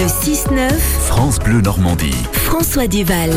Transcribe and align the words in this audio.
Le 0.00 0.06
6-9, 0.06 0.70
France 1.08 1.38
Bleu 1.40 1.60
Normandie. 1.60 2.14
François 2.32 2.86
Duval. 2.86 3.32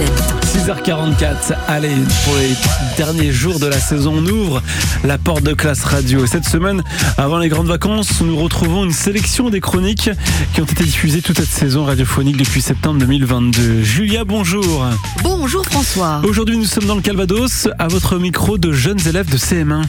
6h44, 0.45 1.53
allez, 1.67 1.91
pour 2.23 2.35
les 2.37 2.55
derniers 2.95 3.33
jours 3.33 3.59
de 3.59 3.65
la 3.65 3.77
saison, 3.77 4.13
on 4.19 4.25
ouvre 4.25 4.61
la 5.03 5.17
porte 5.17 5.43
de 5.43 5.53
classe 5.53 5.83
radio. 5.83 6.23
Et 6.23 6.27
cette 6.27 6.45
semaine, 6.45 6.81
avant 7.17 7.39
les 7.39 7.49
grandes 7.49 7.67
vacances, 7.67 8.21
nous 8.21 8.37
retrouvons 8.37 8.85
une 8.85 8.93
sélection 8.93 9.49
des 9.49 9.59
chroniques 9.59 10.09
qui 10.53 10.61
ont 10.61 10.65
été 10.65 10.85
diffusées 10.85 11.21
toute 11.21 11.37
cette 11.37 11.49
saison 11.49 11.83
radiophonique 11.83 12.37
depuis 12.37 12.61
septembre 12.61 12.97
2022. 12.99 13.81
Julia, 13.81 14.23
bonjour. 14.23 14.85
Bonjour 15.21 15.65
François. 15.65 16.21
Aujourd'hui, 16.23 16.55
nous 16.55 16.63
sommes 16.63 16.85
dans 16.85 16.95
le 16.95 17.01
Calvados, 17.01 17.67
à 17.77 17.89
votre 17.89 18.17
micro 18.19 18.57
de 18.57 18.71
jeunes 18.71 19.05
élèves 19.05 19.29
de 19.29 19.37
CM1. 19.37 19.81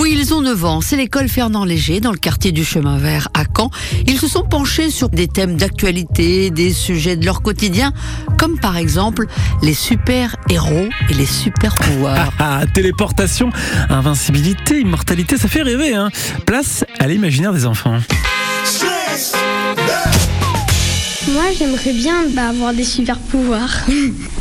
Oui, 0.00 0.16
ils 0.18 0.32
ont 0.34 0.40
9 0.40 0.64
ans. 0.64 0.80
C'est 0.80 0.96
l'école 0.96 1.28
Fernand 1.28 1.64
Léger 1.64 2.00
dans 2.00 2.12
le 2.12 2.18
quartier 2.18 2.52
du 2.52 2.64
Chemin 2.64 2.98
Vert 2.98 3.28
à 3.34 3.44
Caen. 3.44 3.70
Ils 4.06 4.18
se 4.18 4.28
sont 4.28 4.42
penchés 4.42 4.90
sur 4.90 5.08
des 5.08 5.28
thèmes 5.28 5.56
d'actualité, 5.56 6.50
des 6.50 6.72
sujets 6.72 7.16
de 7.16 7.24
leur 7.24 7.42
quotidien, 7.42 7.92
comme 8.38 8.58
par 8.58 8.76
exemple 8.76 9.26
les 9.62 9.74
super-héros 9.74 10.88
et 11.10 11.14
les 11.14 11.26
super-pouvoirs. 11.26 12.32
Ah, 12.44 12.62
téléportation, 12.72 13.50
invincibilité, 13.88 14.80
immortalité, 14.80 15.36
ça 15.36 15.46
fait 15.46 15.62
rêver, 15.62 15.94
hein. 15.94 16.10
Place 16.44 16.84
à 16.98 17.06
l'imaginaire 17.06 17.52
des 17.52 17.66
enfants. 17.66 17.98
Moi, 21.28 21.44
j'aimerais 21.56 21.92
bien 21.92 22.24
bah, 22.30 22.48
avoir 22.48 22.74
des 22.74 22.84
super 22.84 23.18
pouvoirs. 23.18 23.86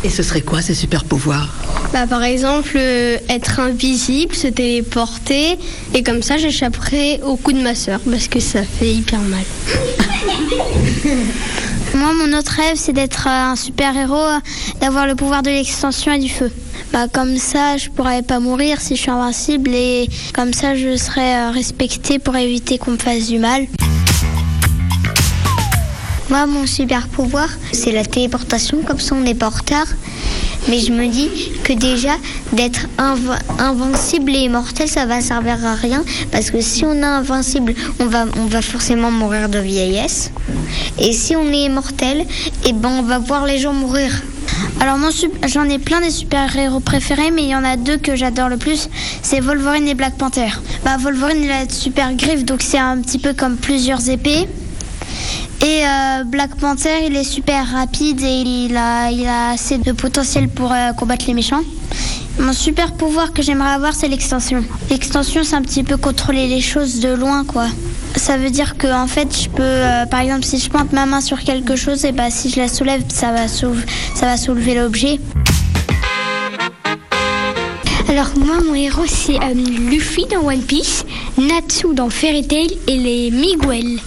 Et 0.04 0.10
ce 0.10 0.24
serait 0.24 0.42
quoi 0.42 0.62
ces 0.62 0.74
super 0.74 1.04
pouvoirs 1.04 1.50
Bah, 1.94 2.08
par 2.08 2.24
exemple, 2.24 2.72
euh, 2.76 3.18
être 3.30 3.60
invisible, 3.60 4.34
se 4.34 4.48
téléporter, 4.48 5.58
et 5.94 6.04
comme 6.04 6.22
ça, 6.22 6.38
j'échapperai 6.38 7.20
au 7.24 7.36
coup 7.36 7.52
de 7.52 7.62
ma 7.62 7.76
soeur 7.76 8.00
parce 8.10 8.28
que 8.28 8.40
ça 8.40 8.64
fait 8.64 8.94
hyper 8.94 9.20
mal. 9.20 9.44
Moi, 11.94 12.14
mon 12.14 12.38
autre 12.38 12.54
rêve, 12.54 12.78
c'est 12.78 12.94
d'être 12.94 13.28
euh, 13.28 13.52
un 13.52 13.56
super-héros, 13.58 14.16
euh, 14.16 14.40
d'avoir 14.80 15.08
le 15.08 15.16
pouvoir 15.16 15.44
de 15.44 15.50
l'extension 15.50 16.14
et 16.14 16.20
du 16.20 16.30
feu. 16.30 16.50
Bah, 16.94 17.08
comme 17.12 17.38
ça, 17.38 17.76
je 17.76 17.90
pourrais 17.90 18.22
pas 18.22 18.40
mourir 18.40 18.80
si 18.80 18.96
je 18.96 19.02
suis 19.02 19.12
invincible 19.12 19.72
et 19.74 20.08
comme 20.34 20.54
ça, 20.54 20.76
je 20.76 20.96
serais 20.96 21.36
euh, 21.36 21.52
respecté 21.52 22.18
pour 22.18 22.36
éviter 22.38 22.78
qu'on 22.78 22.92
me 22.92 22.98
fasse 22.98 23.28
du 23.28 23.40
mal. 23.40 23.68
Moi, 26.30 26.46
mon 26.46 26.66
super 26.66 27.10
pouvoir, 27.10 27.50
c'est 27.74 27.92
la 27.92 28.06
téléportation, 28.06 28.84
comme 28.84 29.00
ça 29.00 29.16
on 29.16 29.22
n'est 29.22 29.36
pas 29.36 29.48
en 29.48 29.50
retard. 29.50 29.88
Mais 30.68 30.80
je 30.80 30.92
me 30.92 31.08
dis 31.08 31.30
que 31.64 31.74
déjà, 31.74 32.16
d'être 32.54 32.88
inv- 32.98 33.40
invincible 33.60 34.32
et 34.36 34.42
immortel, 34.42 34.88
ça 34.88 35.06
va 35.06 35.20
servir 35.22 35.66
à 35.66 35.74
rien. 35.74 36.04
Parce 36.32 36.52
que 36.52 36.62
si 36.62 36.86
on 36.86 36.94
est 36.94 37.04
invincible, 37.04 37.74
on 38.00 38.06
va, 38.06 38.62
forcément 38.62 39.12
mourir 39.12 39.50
de 39.50 39.60
vieillesse. 39.60 40.32
Et 41.00 41.14
si 41.14 41.36
on 41.36 41.48
est 41.52 41.66
immortel, 41.66 42.26
eh 42.66 42.74
ben, 42.74 42.90
on 43.00 43.02
va 43.02 43.18
voir 43.18 43.46
les 43.46 43.58
gens 43.58 43.74
mourir. 43.74 44.22
Alors 44.80 44.98
j'en 45.48 45.70
ai 45.70 45.80
plein 45.80 46.02
des 46.02 46.12
super-héros 46.12 46.80
préférés, 46.80 47.32
mais 47.32 47.44
il 47.44 47.50
y 47.50 47.56
en 47.56 47.64
a 47.64 47.78
deux 47.78 47.98
que 47.98 48.16
j'adore 48.16 48.50
le 48.50 48.58
plus, 48.58 48.90
c'est 49.22 49.40
Wolverine 49.40 49.88
et 49.88 49.94
Black 49.94 50.16
Panther. 50.16 50.50
Bah 50.84 50.98
Wolverine 51.00 51.44
il 51.44 51.52
a 51.52 51.66
de 51.66 51.72
super 51.72 52.14
griffes, 52.16 52.44
donc 52.46 52.62
c'est 52.62 52.80
un 52.80 52.98
petit 53.00 53.20
peu 53.20 53.34
comme 53.34 53.58
plusieurs 53.58 54.10
épées. 54.10 54.48
Et 55.64 55.86
euh, 55.86 56.24
Black 56.24 56.56
Panther, 56.56 57.06
il 57.06 57.16
est 57.16 57.24
super 57.24 57.68
rapide 57.68 58.20
et 58.22 58.42
il 58.42 58.76
a, 58.76 59.52
assez 59.52 59.78
de 59.78 59.92
potentiel 59.92 60.50
pour 60.50 60.72
euh, 60.72 60.92
combattre 60.94 61.26
les 61.28 61.36
méchants. 61.36 61.62
Mon 62.40 62.54
super 62.54 62.94
pouvoir 62.94 63.32
que 63.32 63.44
j'aimerais 63.44 63.70
avoir, 63.70 63.94
c'est 63.94 64.08
l'extension. 64.08 64.64
L'extension, 64.90 65.44
c'est 65.44 65.56
un 65.56 65.62
petit 65.62 65.84
peu 65.84 65.98
contrôler 65.98 66.48
les 66.48 66.62
choses 66.62 67.00
de 67.00 67.14
loin, 67.14 67.46
quoi. 67.46 67.68
Ça 68.16 68.38
veut 68.38 68.50
dire 68.50 68.76
que 68.76 68.88
en 68.92 69.06
fait, 69.06 69.38
je 69.40 69.50
peux, 69.50 69.62
euh, 69.62 70.08
par 70.08 70.22
exemple, 70.22 70.46
si 70.46 70.58
je 70.58 70.68
pointe 70.68 70.94
ma 70.94 71.06
main 71.06 71.22
sur 71.22 71.40
quelque 71.42 71.76
chose, 71.76 72.06
et 72.06 72.12
bah 72.12 72.32
si 72.32 72.50
je 72.50 72.60
la 72.60 72.68
soulève, 72.68 73.04
ça 73.10 73.32
va, 73.32 73.48
soulever, 73.48 73.86
ça 74.16 74.26
va 74.26 74.38
soulever 74.38 74.74
l'objet. 74.74 75.20
Alors, 78.10 78.32
moi, 78.36 78.58
mon 78.66 78.74
héros, 78.74 79.06
c'est 79.06 79.38
Luffy 79.54 80.26
dans 80.26 80.48
One 80.48 80.64
Piece, 80.64 81.06
Natsu 81.38 81.94
dans 81.94 82.10
Fairy 82.10 82.48
Tail 82.48 82.78
et 82.88 82.98
les 82.98 83.30
Miguel. 83.30 84.00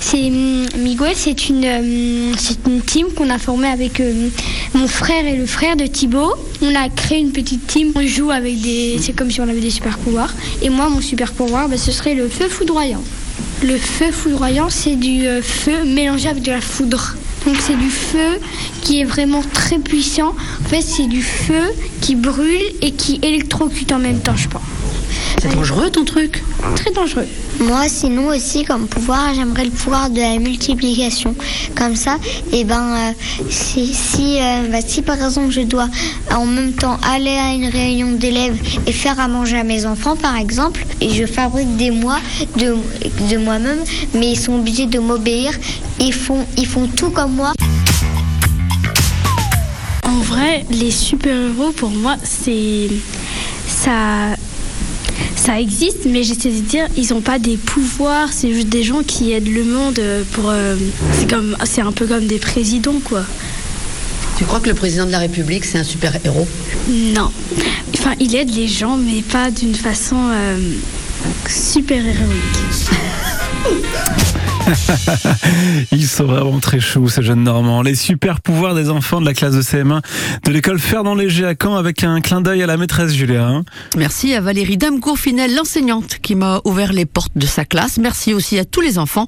C'est 0.00 0.28
hum, 0.28 0.66
Miguel, 0.78 1.12
c'est 1.14 1.48
une, 1.48 1.64
euh, 1.64 2.32
c'est 2.38 2.58
une 2.66 2.80
team 2.80 3.08
qu'on 3.14 3.30
a 3.30 3.38
formée 3.38 3.68
avec 3.68 4.00
euh, 4.00 4.28
mon 4.74 4.86
frère 4.86 5.26
et 5.26 5.36
le 5.36 5.46
frère 5.46 5.76
de 5.76 5.86
Thibaut. 5.86 6.34
On 6.62 6.74
a 6.74 6.88
créé 6.88 7.18
une 7.18 7.32
petite 7.32 7.66
team. 7.66 7.92
On 7.94 8.06
joue 8.06 8.30
avec 8.30 8.60
des, 8.60 8.98
c'est 9.00 9.12
comme 9.12 9.30
si 9.30 9.40
on 9.40 9.48
avait 9.48 9.60
des 9.60 9.70
super 9.70 9.98
pouvoirs. 9.98 10.32
Et 10.62 10.70
moi, 10.70 10.88
mon 10.88 11.00
super 11.00 11.32
pouvoir, 11.32 11.68
bah, 11.68 11.76
ce 11.76 11.92
serait 11.92 12.14
le 12.14 12.28
feu 12.28 12.48
foudroyant. 12.48 13.02
Le 13.62 13.76
feu 13.76 14.10
foudroyant, 14.12 14.68
c'est 14.70 14.96
du 14.96 15.26
euh, 15.26 15.42
feu 15.42 15.84
mélangé 15.84 16.28
avec 16.28 16.42
de 16.42 16.52
la 16.52 16.60
foudre. 16.60 17.16
Donc 17.44 17.56
c'est 17.60 17.76
du 17.76 17.90
feu 17.90 18.38
qui 18.82 19.00
est 19.00 19.04
vraiment 19.04 19.42
très 19.52 19.78
puissant. 19.78 20.34
En 20.64 20.68
fait, 20.68 20.82
c'est 20.82 21.06
du 21.06 21.22
feu 21.22 21.64
qui 22.00 22.14
brûle 22.14 22.62
et 22.82 22.92
qui 22.92 23.18
électrocute 23.22 23.92
en 23.92 23.98
même 23.98 24.20
temps, 24.20 24.36
je 24.36 24.48
pense. 24.48 24.62
C'est 25.40 25.54
dangereux 25.54 25.90
ton 25.90 26.04
truc 26.04 26.42
Très 26.74 26.90
dangereux. 26.90 27.26
Moi, 27.60 27.88
sinon 27.88 28.28
aussi, 28.28 28.64
comme 28.64 28.88
pouvoir, 28.88 29.34
j'aimerais 29.34 29.64
le 29.64 29.70
pouvoir 29.70 30.10
de 30.10 30.20
la 30.20 30.38
multiplication. 30.38 31.34
Comme 31.76 31.94
ça, 31.94 32.18
et 32.52 32.64
ben, 32.64 32.96
euh, 32.96 33.12
si, 33.48 33.94
si, 33.94 34.38
euh, 34.40 34.68
bah, 34.70 34.78
si 34.84 35.02
par 35.02 35.16
exemple 35.16 35.50
je 35.50 35.60
dois 35.60 35.88
en 36.34 36.46
même 36.46 36.72
temps 36.72 36.98
aller 37.08 37.36
à 37.36 37.52
une 37.52 37.68
réunion 37.68 38.12
d'élèves 38.12 38.58
et 38.86 38.92
faire 38.92 39.20
à 39.20 39.28
manger 39.28 39.58
à 39.58 39.64
mes 39.64 39.86
enfants, 39.86 40.16
par 40.16 40.36
exemple, 40.36 40.84
et 41.00 41.10
je 41.10 41.24
fabrique 41.26 41.76
des 41.76 41.90
mois 41.90 42.18
de, 42.56 42.76
de 43.30 43.36
moi-même, 43.36 43.80
mais 44.14 44.32
ils 44.32 44.38
sont 44.38 44.54
obligés 44.54 44.86
de 44.86 44.98
m'obéir. 44.98 45.52
Ils 46.00 46.14
font, 46.14 46.46
ils 46.56 46.66
font 46.66 46.88
tout 46.88 47.10
comme 47.10 47.34
moi. 47.34 47.52
En 50.04 50.20
vrai, 50.20 50.64
les 50.70 50.90
super-héros, 50.90 51.72
pour 51.72 51.90
moi, 51.90 52.16
c'est. 52.24 52.88
Ça. 53.66 54.37
Ça 55.48 55.58
existe, 55.58 56.04
mais 56.04 56.24
j'essaie 56.24 56.50
de 56.50 56.60
dire, 56.60 56.86
ils 56.98 57.08
n'ont 57.08 57.22
pas 57.22 57.38
des 57.38 57.56
pouvoirs, 57.56 58.28
c'est 58.34 58.52
juste 58.52 58.68
des 58.68 58.82
gens 58.82 59.02
qui 59.02 59.32
aident 59.32 59.48
le 59.48 59.64
monde 59.64 59.98
pour. 60.32 60.50
euh, 60.50 60.76
c'est 61.14 61.30
comme, 61.30 61.56
c'est 61.64 61.80
un 61.80 61.90
peu 61.90 62.06
comme 62.06 62.26
des 62.26 62.38
présidents, 62.38 63.00
quoi. 63.02 63.22
Tu 64.36 64.44
crois 64.44 64.60
que 64.60 64.68
le 64.68 64.74
président 64.74 65.06
de 65.06 65.10
la 65.10 65.20
République 65.20 65.64
c'est 65.64 65.78
un 65.78 65.84
super 65.84 66.14
héros? 66.22 66.46
Non. 67.14 67.30
Enfin, 67.94 68.12
il 68.20 68.36
aide 68.36 68.54
les 68.54 68.68
gens, 68.68 68.98
mais 68.98 69.22
pas 69.22 69.50
d'une 69.50 69.74
façon 69.74 70.18
euh, 70.18 70.58
super 71.48 72.04
héroïque. 72.06 72.90
Ils 75.92 76.06
sont 76.06 76.24
vraiment 76.24 76.58
très 76.60 76.80
choux, 76.80 77.08
ces 77.08 77.22
jeunes 77.22 77.42
Normands. 77.42 77.82
Les 77.82 77.94
super 77.94 78.40
pouvoirs 78.40 78.74
des 78.74 78.90
enfants 78.90 79.20
de 79.20 79.26
la 79.26 79.34
classe 79.34 79.54
de 79.54 79.62
CM1 79.62 80.00
de 80.44 80.52
l'école 80.52 80.78
Fernand 80.78 81.14
Léger 81.14 81.46
à 81.46 81.54
Caen 81.60 81.76
avec 81.76 82.04
un 82.04 82.20
clin 82.20 82.40
d'œil 82.40 82.62
à 82.62 82.66
la 82.66 82.76
maîtresse 82.76 83.12
Julia. 83.12 83.46
hein. 83.46 83.64
Merci 83.96 84.34
à 84.34 84.40
Valérie 84.40 84.76
Damcourt-Finel, 84.76 85.54
l'enseignante, 85.54 86.18
qui 86.22 86.34
m'a 86.34 86.60
ouvert 86.64 86.92
les 86.92 87.06
portes 87.06 87.36
de 87.36 87.46
sa 87.46 87.64
classe. 87.64 87.98
Merci 87.98 88.34
aussi 88.34 88.58
à 88.58 88.64
tous 88.64 88.80
les 88.80 88.98
enfants 88.98 89.26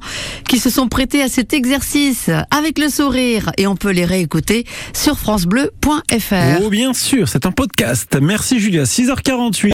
qui 0.49 0.59
se 0.59 0.71
sont 0.71 0.89
prêtés 0.89 1.23
à 1.23 1.29
cet 1.29 1.53
exercice 1.55 2.31
avec 2.51 2.79
le 2.79 2.89
sourire. 2.89 3.51
Et 3.57 3.67
on 3.67 3.77
peut 3.77 3.91
les 3.91 4.05
réécouter 4.05 4.67
sur 4.93 5.19
francebleu.fr. 5.19 6.61
Oh 6.63 6.71
bien 6.71 6.93
sûr, 6.93 7.29
c'est 7.29 7.47
un 7.47 7.53
podcast. 7.53 8.19
Merci 8.21 8.61
Julia. 8.61 8.85
6h48. 8.85 9.69